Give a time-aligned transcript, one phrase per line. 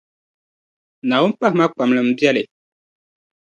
[1.07, 2.43] Naawuni pahimi a kpamli m biɛli.